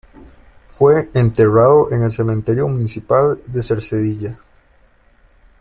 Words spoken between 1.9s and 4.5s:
en el Cementerio Municipal de Cercedilla.